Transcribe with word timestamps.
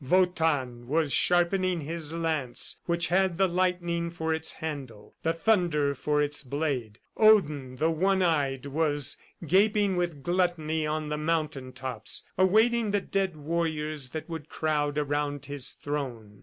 Wotan 0.03 0.87
was 0.87 1.13
sharpening 1.13 1.81
his 1.81 2.11
lance 2.15 2.77
which 2.87 3.09
had 3.09 3.37
the 3.37 3.47
lightning 3.47 4.09
for 4.09 4.33
its 4.33 4.53
handle, 4.53 5.13
the 5.21 5.31
thunder 5.31 5.93
for 5.93 6.23
its 6.23 6.41
blade. 6.43 6.97
Odin, 7.17 7.75
the 7.75 7.91
one 7.91 8.23
eyed, 8.23 8.65
was 8.65 9.17
gaping 9.45 9.95
with 9.95 10.23
gluttony 10.23 10.87
on 10.87 11.09
the 11.09 11.19
mountain 11.19 11.71
tops, 11.71 12.23
awaiting 12.35 12.89
the 12.89 13.01
dead 13.01 13.35
warriors 13.37 14.09
that 14.09 14.27
would 14.27 14.49
crowd 14.49 14.97
around 14.97 15.45
his 15.45 15.69
throne. 15.73 16.39